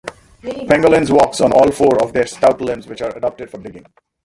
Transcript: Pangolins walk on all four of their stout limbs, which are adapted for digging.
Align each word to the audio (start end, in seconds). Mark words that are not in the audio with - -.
Pangolins 0.69 1.11
walk 1.11 1.39
on 1.41 1.53
all 1.53 1.69
four 1.69 2.01
of 2.03 2.11
their 2.11 2.25
stout 2.25 2.59
limbs, 2.59 2.87
which 2.87 3.03
are 3.03 3.15
adapted 3.15 3.51
for 3.51 3.59
digging. 3.59 3.85